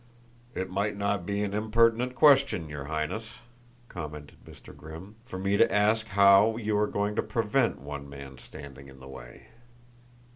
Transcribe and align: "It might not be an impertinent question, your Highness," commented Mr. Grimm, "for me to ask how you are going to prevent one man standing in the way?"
"It 0.55 0.71
might 0.71 0.97
not 0.97 1.27
be 1.27 1.43
an 1.43 1.53
impertinent 1.53 2.15
question, 2.15 2.69
your 2.69 2.85
Highness," 2.85 3.37
commented 3.87 4.43
Mr. 4.43 4.75
Grimm, 4.75 5.17
"for 5.25 5.37
me 5.37 5.57
to 5.57 5.71
ask 5.71 6.07
how 6.07 6.57
you 6.57 6.75
are 6.79 6.87
going 6.87 7.15
to 7.17 7.21
prevent 7.21 7.79
one 7.79 8.09
man 8.09 8.39
standing 8.39 8.87
in 8.87 8.99
the 8.99 9.07
way?" 9.07 9.49